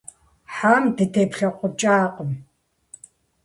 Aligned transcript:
-Хьэм 0.53 0.83
дытеплъэкъукӏакъым. 0.95 2.31